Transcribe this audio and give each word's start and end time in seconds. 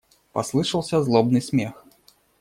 Послышался 0.31 1.03
злобный 1.03 1.41
смех. 1.43 1.85